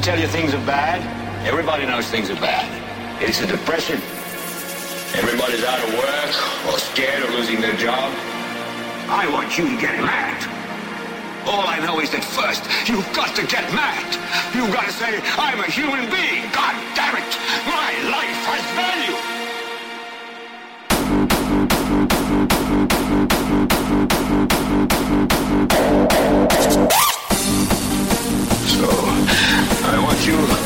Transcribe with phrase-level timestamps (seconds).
[0.00, 1.00] tell you things are bad?
[1.46, 2.66] Everybody knows things are bad.
[3.22, 3.96] It's a depression.
[5.16, 6.32] Everybody's out of work
[6.70, 8.12] or scared of losing their job.
[9.08, 10.36] I want you to get mad.
[11.48, 14.04] All I know is that first, you've got to get mad.
[14.54, 16.44] You've got to say, I'm a human being.
[16.52, 17.32] God damn it.
[30.28, 30.57] You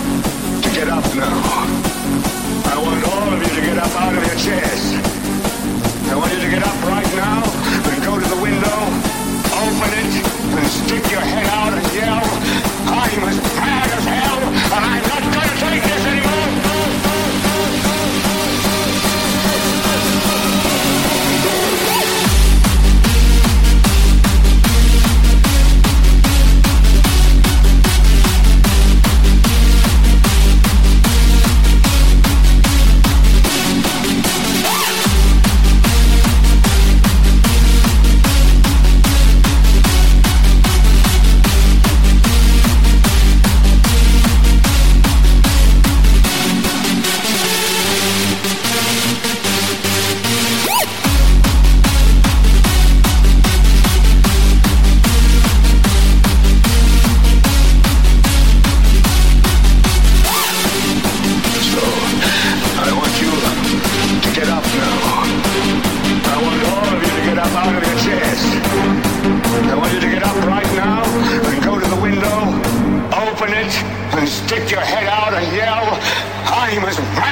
[74.52, 75.98] stick your head out and yell,
[76.44, 77.31] I'm as mad